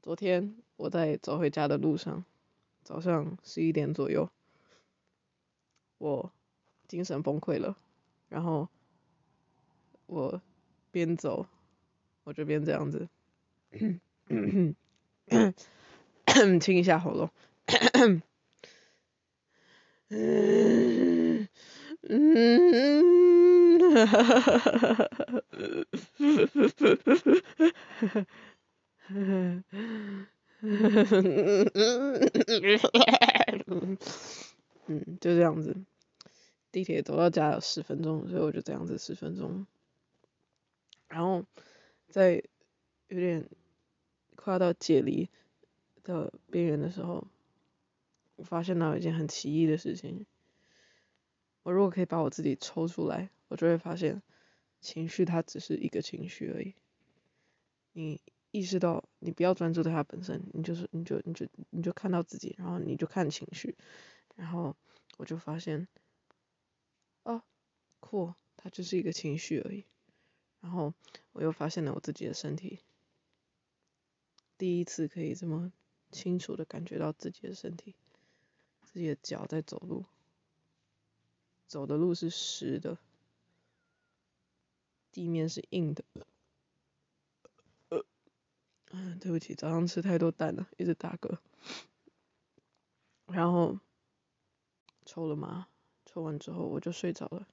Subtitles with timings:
[0.00, 2.24] 昨天我在走回家的路上，
[2.82, 4.30] 早上十一点左右，
[5.98, 6.32] 我
[6.86, 7.76] 精神崩溃了，
[8.28, 8.68] 然后
[10.06, 10.40] 我
[10.90, 11.46] 边走，
[12.24, 13.08] 我就边这样子
[16.60, 17.30] 清一下喉咙，
[17.92, 18.22] 嗯
[20.08, 21.48] 嗯，
[23.94, 25.08] 哈哈哈哈哈
[28.08, 28.26] 哈。
[34.86, 35.76] 嗯，就这样子，
[36.72, 39.66] 地铁走到家有十分钟，所以我就这样子十分钟。
[41.08, 41.44] 然后
[42.08, 42.42] 在
[43.08, 43.48] 有点
[44.36, 45.28] 快要到解离
[46.02, 47.26] 的边缘的时候，
[48.36, 50.26] 我发现到一件很奇异的事情。
[51.62, 54.22] 我如果可以把我自己抽出来，我就会发现，
[54.80, 56.74] 情绪它只是一个情绪而已。
[57.92, 58.20] 你。
[58.50, 63.76] 意识到你不要专注在它本身，你就是你就你就你就看到自己，然后你就看情绪，
[64.36, 64.74] 然后
[65.18, 65.86] 我就发现，
[67.24, 67.42] 哦，
[68.00, 69.84] 酷，它就是一个情绪而已。
[70.60, 70.92] 然后
[71.32, 72.80] 我又发现了我自己的身体，
[74.56, 75.72] 第一次可以这么
[76.10, 77.94] 清楚的感觉到自己的身体，
[78.84, 80.04] 自己的脚在走路，
[81.66, 82.98] 走的路是实的，
[85.12, 86.02] 地面是硬的。
[89.18, 91.38] 对不起，早上吃太多蛋了，一直打嗝。
[93.26, 93.78] 然后
[95.04, 95.68] 抽了麻，
[96.06, 97.46] 抽完之后我就睡着了，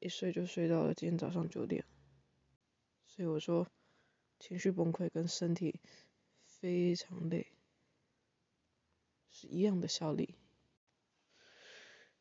[0.00, 1.84] 一睡就睡到了今天早上九点。
[3.06, 3.68] 所以我说，
[4.38, 5.80] 情绪崩溃跟身体
[6.44, 7.46] 非常累
[9.30, 10.34] 是一样的效力。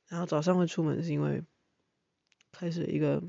[0.08, 1.44] 然后早上会出门是因为
[2.52, 3.24] 开始一个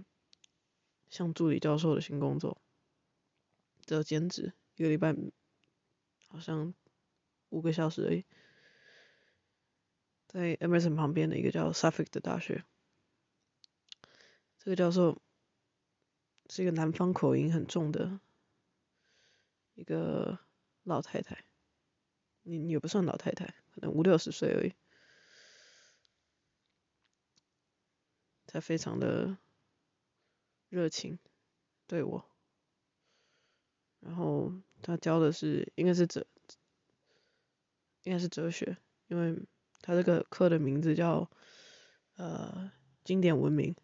[1.09, 2.61] 像助理教授的新工作，
[3.87, 4.53] 只有兼职。
[4.77, 5.17] 一个礼拜
[6.29, 6.75] 好像
[7.49, 8.25] 五个小时而已，
[10.27, 12.65] 在 Emerson 旁边的一个叫 Suffolk 的大学。
[14.59, 15.23] 这个教授
[16.51, 18.21] 是一个南方口音很重的
[19.75, 20.39] 一个
[20.83, 21.45] 老太太，
[22.43, 24.75] 你你也不算老太太，可能五六十岁而已。
[28.47, 29.39] 她非常的
[30.69, 31.19] 热情
[31.87, 32.31] 对我。
[34.01, 34.53] 然后
[34.83, 36.27] 他教的是应该是哲，
[38.03, 38.77] 应该是哲学，
[39.09, 39.37] 因为
[39.81, 41.31] 他这个课的名字叫
[42.17, 42.71] 呃
[43.03, 43.75] 经典文明。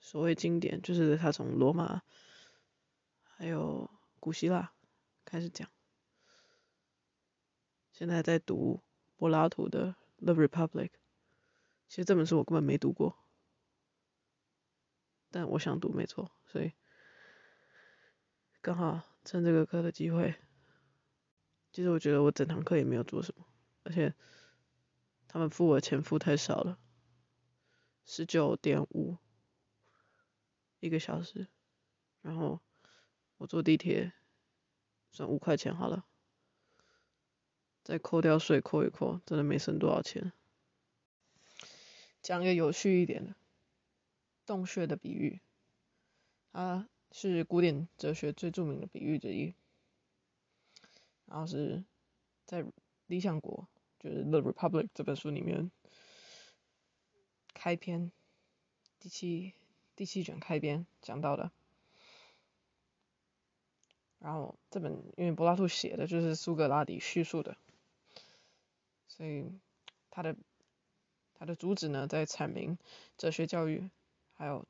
[0.00, 2.02] 所谓经典，就是他从罗马
[3.22, 4.72] 还有古希腊
[5.24, 5.68] 开始讲。
[7.92, 8.82] 现在在读
[9.16, 9.94] 柏拉图的
[10.24, 10.88] 《The Republic》，
[11.88, 13.16] 其实这本书我根本没读过，
[15.30, 16.72] 但我想读没错，所以。
[18.64, 20.34] 刚好趁这个课的机会，
[21.70, 23.44] 其实我觉得我整堂课也没有做什么，
[23.82, 24.14] 而且
[25.28, 26.78] 他们付我钱付太少了，
[28.06, 29.18] 十九点五
[30.80, 31.46] 一个小时，
[32.22, 32.58] 然后
[33.36, 34.14] 我坐地铁
[35.12, 36.06] 算五块钱好了，
[37.82, 40.32] 再扣掉税扣一扣，真的没剩多少钱。
[42.22, 43.34] 讲一个有趣一点的
[44.46, 45.42] 洞穴的比喻
[46.52, 46.88] 啊。
[47.16, 49.54] 是古典哲学最著名的比喻之一，
[51.26, 51.84] 然后是
[52.44, 52.64] 在
[53.06, 53.68] 《理想国》
[54.02, 55.70] 就是《The Republic》这本书里面
[57.54, 58.10] 开篇
[58.98, 59.54] 第七
[59.94, 61.52] 第七卷开篇讲到的。
[64.18, 67.56] 然后这本因为柏拉图写的就是苏格拉底叙述的，
[69.06, 69.52] 所以
[70.10, 70.34] 他的
[71.34, 72.76] 他的主旨呢，在阐明
[73.16, 73.88] 哲学教育
[74.34, 74.66] 还有。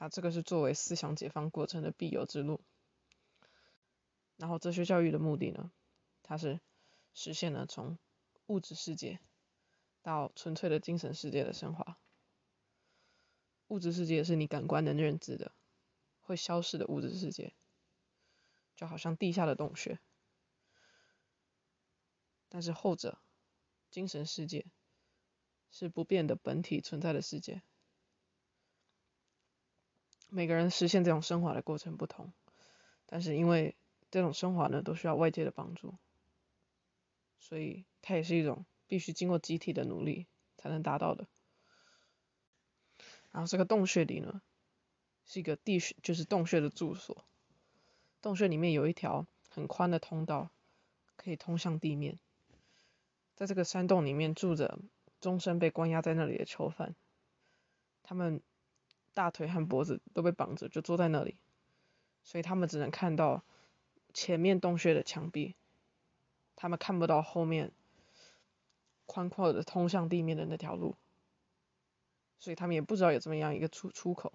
[0.00, 2.62] 它这个是作为思想解放过程的必由之路。
[4.36, 5.70] 然后哲学教育的目的呢，
[6.22, 6.58] 它是
[7.12, 7.98] 实现了从
[8.46, 9.20] 物质世界
[10.00, 11.98] 到纯粹的精神世界的升华。
[13.66, 15.52] 物质世界是你感官能认知的，
[16.20, 17.52] 会消失的物质世界，
[18.74, 20.00] 就好像地下的洞穴。
[22.48, 23.20] 但是后者，
[23.90, 24.64] 精神世界，
[25.70, 27.62] 是不变的本体存在的世界。
[30.32, 32.32] 每个人实现这种升华的过程不同，
[33.06, 33.74] 但是因为
[34.12, 35.94] 这种升华呢，都需要外界的帮助，
[37.40, 41.26] 所以它也是一种必须经过集体的努力才能达到的。
[43.32, 44.40] 然后这个洞穴里呢，
[45.26, 47.24] 是一个地穴，就是洞穴的住所。
[48.22, 50.50] 洞穴里面有一条很宽的通道，
[51.16, 52.20] 可以通向地面。
[53.34, 54.78] 在这个山洞里面住着
[55.20, 56.94] 终身被关押在那里的囚犯，
[58.04, 58.40] 他们。
[59.20, 61.36] 大腿和脖子都被绑着，就坐在那里，
[62.22, 63.44] 所以他们只能看到
[64.14, 65.54] 前面洞穴的墙壁，
[66.56, 67.70] 他们看不到后面
[69.04, 70.96] 宽阔的通向地面的那条路，
[72.38, 74.32] 所以他们也不知道有这么样一个出出口，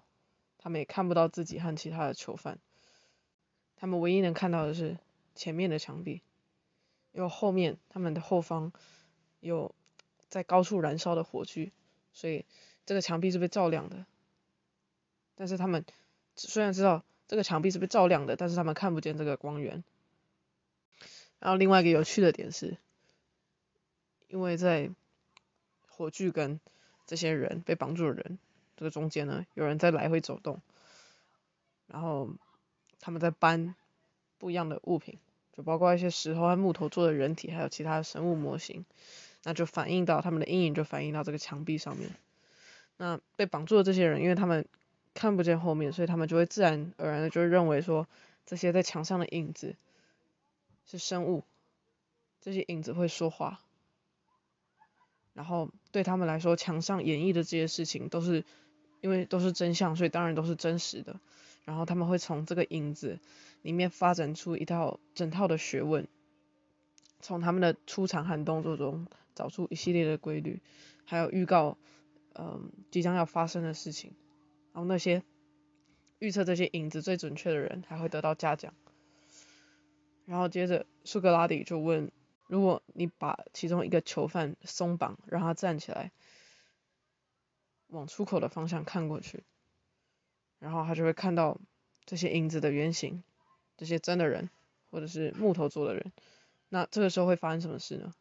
[0.56, 2.60] 他们也看不到自己和其他的囚犯，
[3.74, 4.96] 他们唯一能看到的是
[5.34, 6.22] 前面的墙壁，
[7.10, 8.72] 因为后面他们的后方
[9.40, 9.74] 有
[10.28, 11.72] 在高处燃烧的火炬，
[12.12, 12.46] 所以
[12.84, 14.06] 这个墙壁是被照亮的，
[15.36, 15.84] 但是他们
[16.34, 17.04] 虽然知道。
[17.28, 19.82] 这个墙壁是被照亮的，但是他们看不见这个光源。
[21.40, 22.76] 然后另外一个有趣的点是，
[24.28, 24.92] 因为在
[25.88, 26.60] 火炬跟
[27.04, 28.38] 这些人被绑住的人
[28.76, 30.62] 这个中间呢，有人在来回走动，
[31.88, 32.30] 然后
[33.00, 33.74] 他们在搬
[34.38, 35.18] 不一样的物品，
[35.52, 38.84] 就包括一些石头和木头做的人体，还有其他的生物模型，
[39.42, 42.08] 那就反映到他们的阴影就反映到这个墙壁上面。
[42.98, 44.64] 那被绑住的这些人，因为他们。
[45.16, 48.06] 看不见后面，所以他们就会自然而然的就认为说，
[48.44, 49.74] 这些在墙上的影子
[50.84, 51.42] 是生物，
[52.42, 53.60] 这些影子会说话，
[55.32, 58.44] 然后对他们来说，墙上演绎的这些事情都是
[59.00, 61.18] 因为都是真相，所以当然都是真实的。
[61.64, 63.18] 然后他们会从这个影子
[63.62, 66.06] 里面发展出一套整套的学问，
[67.20, 70.60] 从他们的出场和动作中找出一系列的规律，
[71.04, 71.76] 还有预告，
[72.34, 74.12] 嗯、即将要发生的事情。
[74.76, 75.22] 然后那些
[76.18, 78.74] 预测这些影子最准确的人还会得到嘉奖。
[80.26, 82.12] 然后接着苏格拉底就问：
[82.46, 86.12] 如果你把其中一个囚犯松绑，让他站起来，
[87.86, 89.44] 往出口的方向看过去，
[90.58, 91.58] 然后他就会看到
[92.04, 93.24] 这些影子的原型，
[93.78, 94.50] 这些真的人
[94.90, 96.12] 或者是木头做的人。
[96.68, 98.12] 那这个时候会发生什么事呢？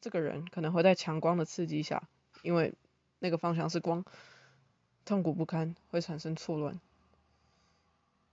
[0.00, 2.08] 这个人可能会在强光的刺激下，
[2.42, 2.72] 因为
[3.18, 4.04] 那个方向是光。
[5.04, 6.80] 痛苦不堪，会产生错乱。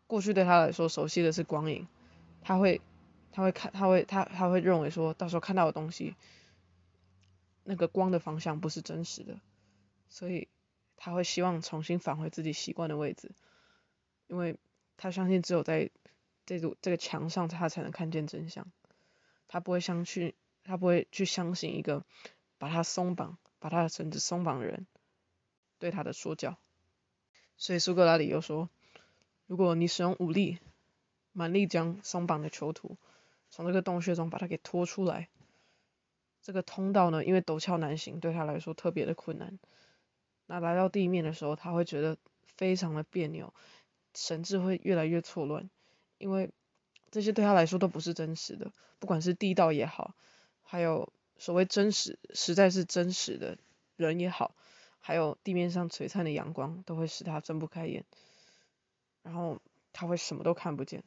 [0.08, 1.88] 过去对他来说熟悉的是光影，
[2.42, 2.82] 他会，
[3.32, 6.16] 他会看，他会，他他会认为说，到时候看到的东西，
[7.64, 9.40] 那个光的方向不是真实的，
[10.10, 10.48] 所以
[10.98, 13.32] 他会希望重新返回自己习惯的位置，
[14.28, 14.58] 因为
[14.98, 15.90] 他相信只有在
[16.46, 18.70] 这堵这个墙上，他才能看见真相。
[19.48, 22.04] 他不会相去，他不会去相信一个
[22.58, 24.86] 把他松绑，把他的绳子松绑的人。
[25.82, 26.60] 对他的说教，
[27.58, 28.70] 所以苏格拉底又说
[29.48, 30.60] ：“如果你使用武力，
[31.34, 32.98] 蛮力将松绑的囚徒
[33.50, 35.28] 从这个洞穴中把他给拖出来，
[36.44, 39.58] 这个通道呢，因为陡峭难行，对他来说特别的困难。
[40.46, 43.52] 那来到地面的时候，他会觉得非常的别扭，
[44.14, 45.68] 神志会越来越错乱，
[46.20, 46.52] 因为
[47.10, 50.14] 这些对他来说都不是真实的，不管是地道也好，
[50.62, 53.58] 还有所谓真实，实在是真实的
[53.98, 54.54] 人也好。”
[55.04, 58.06] 还有地面上璀璨的阳光都会使他睁不开眼，
[59.24, 59.60] 然后
[59.92, 61.04] 他会什么都看不见。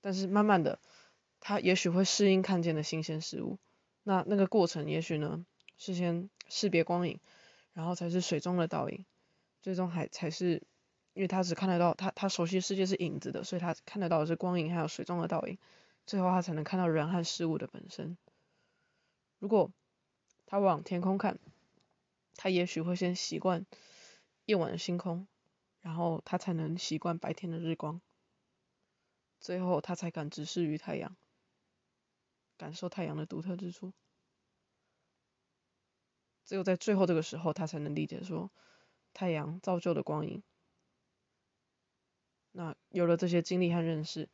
[0.00, 0.80] 但是慢慢的，
[1.38, 3.58] 他也许会适应看见的新鲜事物。
[4.02, 5.46] 那那个过程也许呢，
[5.78, 7.20] 是先识别光影，
[7.72, 9.06] 然后才是水中的倒影，
[9.62, 10.60] 最终还才是，
[11.12, 15.56] 因为他只看得到他他熟悉世界是影子的，所以他看得到的是光影还有水中的倒影，
[16.06, 18.18] 最后他才能看到人和事物的本身。
[19.38, 19.70] 如果
[20.44, 21.38] 他往天空看。
[22.36, 23.66] 他也许会先习惯
[24.44, 25.26] 夜晚的星空，
[25.80, 28.00] 然后他才能习惯白天的日光，
[29.40, 31.16] 最后他才敢直视于太阳，
[32.56, 33.92] 感受太阳的独特之处。
[36.44, 38.50] 只有在最后这个时候，他才能理解说，
[39.14, 40.42] 太阳造就的光影。
[42.52, 44.28] 那有了这些经历和认识，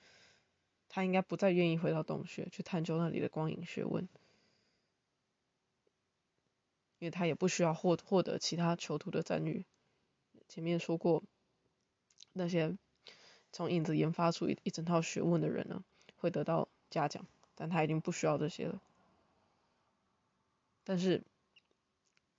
[0.88, 4.08] 他应该不再愿意回到洞穴去探究那里的光影学问。
[7.00, 9.64] 因为他也不需要获获得其他囚徒的赞誉。
[10.48, 11.24] 前面说过，
[12.34, 12.76] 那些
[13.50, 15.82] 从影子研发出一一整套学问的人呢，
[16.16, 18.82] 会得到嘉奖，但他已经不需要这些了。
[20.84, 21.22] 但是，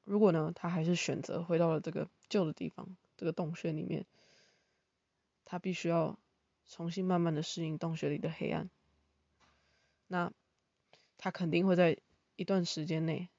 [0.03, 4.05] 如果呢，他还是选择回到了这个旧的地方，这个洞穴里面，
[5.43, 6.19] 他必须要
[6.67, 8.69] 重新慢慢的适应洞穴里的黑暗。
[10.05, 10.31] 那
[11.17, 11.97] 他肯定会在
[12.35, 13.29] 一段时间内。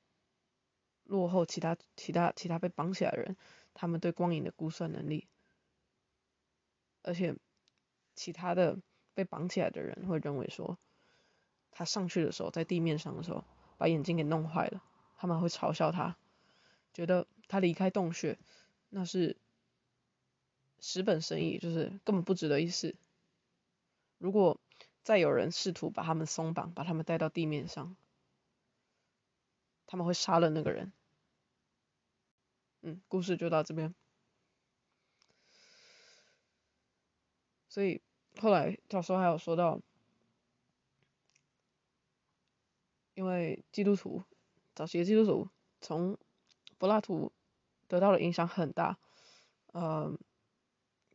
[1.13, 3.37] 落后其他其他其他被绑起来的人，
[3.75, 5.29] 他们对光影的估算能力，
[7.03, 7.37] 而且
[8.15, 8.79] 其他的
[9.13, 10.79] 被绑起来的人会认为说，
[11.71, 13.45] 他上去的时候在地面上的时候
[13.77, 14.83] 把眼睛给弄坏了，
[15.19, 16.17] 他们会嘲笑他，
[16.95, 18.39] 觉得他离开洞穴
[18.89, 19.37] 那是
[20.81, 22.97] 十本生意，就是根本不值得一试。
[24.17, 24.59] 如果
[25.03, 27.95] 再有人试图把他们松绑，把他们带到地面上，
[29.87, 30.91] 他们会杀了那个人。
[32.83, 33.95] 嗯，故事就到这边。
[37.69, 38.03] 所以
[38.39, 39.81] 后来教授还有说到，
[43.15, 44.25] 因为基督徒
[44.75, 45.49] 早期的基督徒
[45.81, 46.19] 从
[46.77, 47.33] 柏拉图
[47.87, 48.99] 得到的影响很大，
[49.69, 50.19] 呃，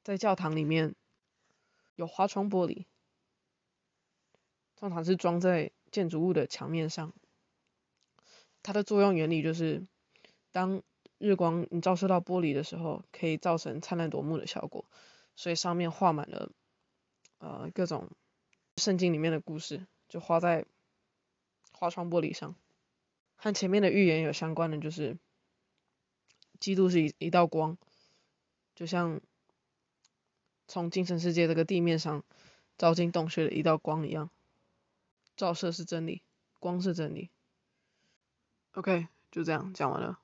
[0.03, 0.95] 在教堂里面
[1.95, 2.85] 有花窗玻璃，
[4.75, 7.13] 通常是装在建筑物的墙面上，
[8.63, 9.85] 它的作用原理就是，
[10.51, 10.81] 当
[11.17, 14.85] 日光你照射到玻璃的时候，可以造成灿烂夺目的效果，
[15.35, 16.51] 所以上面画满了。
[17.39, 18.09] 呃，各种
[18.77, 20.65] 圣经里面的故事就画在
[21.71, 22.55] 花窗玻璃上，
[23.35, 25.17] 和前面的预言有相关的，就是
[26.59, 27.77] 基督是一一道光，
[28.73, 29.21] 就像
[30.67, 32.23] 从精神世界这个地面上
[32.75, 34.31] 照进洞穴的一道光一样，
[35.35, 36.23] 照射是真理，
[36.59, 37.29] 光是真理。
[38.71, 40.19] OK，就这样讲完了。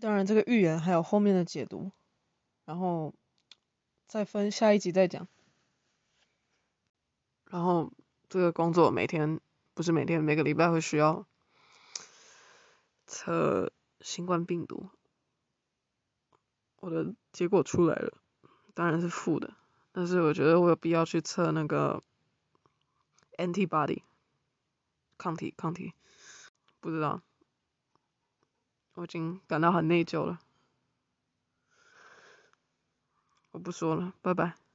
[0.00, 1.90] 当然，这个预言还有后面的解读，
[2.64, 3.14] 然后。
[4.08, 5.26] 再分下一集再讲。
[7.50, 7.92] 然后
[8.28, 9.40] 这个工作每天
[9.74, 11.26] 不是每天，每个礼拜会需要
[13.04, 14.90] 测新冠病毒。
[16.76, 18.16] 我的结果出来了，
[18.74, 19.56] 当然是负的，
[19.90, 22.04] 但是我觉得我有必要去测那个
[23.36, 24.02] antibody
[25.18, 25.94] 抗体抗体，
[26.78, 27.20] 不知道，
[28.96, 30.40] 我已经感到很内疚了。
[33.52, 34.65] 我不说了，拜拜。